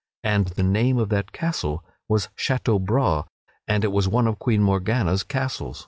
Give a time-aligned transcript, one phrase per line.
[0.23, 3.25] And the name of that castle was Chateaubras
[3.67, 5.79] and it was one of Queen Morgana's castles.